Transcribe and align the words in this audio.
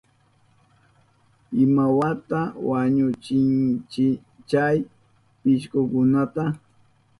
¿Imawata 1.63 2.39
wañuchinkichi 2.67 4.07
chay 4.49 4.77
pishkukunata? 5.41 6.43